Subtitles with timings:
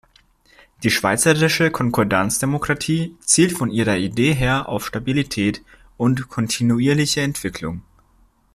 [0.81, 5.61] Die schweizerische Konkordanzdemokratie zielt von ihrer Idee her auf Stabilität
[5.95, 7.83] und kontinuierliche Entwicklung.